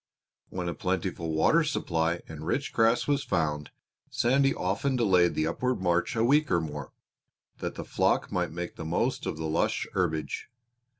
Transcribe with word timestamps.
When 0.49 0.67
a 0.67 0.73
plentiful 0.73 1.31
water 1.31 1.63
supply 1.63 2.21
and 2.27 2.43
rich 2.47 2.73
grass 2.73 3.07
was 3.07 3.23
found 3.23 3.69
Sandy 4.09 4.51
often 4.55 4.95
delayed 4.95 5.35
the 5.35 5.45
upward 5.45 5.79
march 5.79 6.15
a 6.15 6.23
week 6.23 6.49
or 6.49 6.59
more, 6.59 6.91
that 7.59 7.75
the 7.75 7.85
flock 7.85 8.31
might 8.31 8.51
make 8.51 8.77
the 8.77 8.83
most 8.83 9.27
of 9.27 9.37
the 9.37 9.45
lush 9.45 9.85
herbage. 9.93 10.49